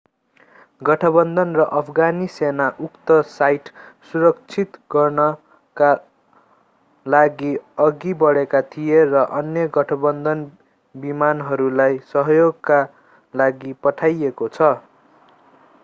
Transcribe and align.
गठबन्धन 0.81 1.49
र 1.55 1.65
अफगानी 1.79 2.27
सेना 2.35 2.69
उक्त 2.85 3.11
साइट 3.33 3.69
सुरक्षित 4.13 4.79
गर्नका 4.91 5.91
लागि 7.05 7.51
अघि 7.85 8.15
बढेका 8.23 8.63
थिए 8.71 9.05
र 9.11 9.23
अन्य 9.35 9.67
गठबन्धन 9.77 10.43
विमानहरूलाई 10.95 12.03
सहयोगका 12.09 12.81
लागि 13.33 13.77
पठाइएको 13.83 14.51
छ 14.53 14.73